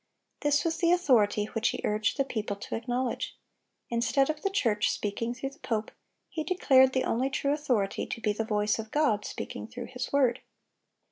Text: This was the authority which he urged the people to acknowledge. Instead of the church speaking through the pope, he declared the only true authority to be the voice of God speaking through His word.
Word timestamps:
This 0.39 0.65
was 0.65 0.77
the 0.77 0.91
authority 0.91 1.45
which 1.53 1.69
he 1.69 1.81
urged 1.83 2.17
the 2.17 2.23
people 2.25 2.55
to 2.55 2.73
acknowledge. 2.75 3.37
Instead 3.91 4.31
of 4.31 4.41
the 4.41 4.49
church 4.49 4.89
speaking 4.89 5.35
through 5.35 5.51
the 5.51 5.59
pope, 5.59 5.91
he 6.27 6.43
declared 6.43 6.93
the 6.93 7.03
only 7.03 7.29
true 7.29 7.53
authority 7.53 8.07
to 8.07 8.19
be 8.19 8.33
the 8.33 8.43
voice 8.43 8.79
of 8.79 8.89
God 8.89 9.25
speaking 9.25 9.67
through 9.67 9.89
His 9.93 10.11
word. 10.11 10.41